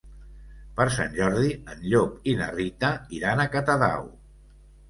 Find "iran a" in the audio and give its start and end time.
3.19-3.49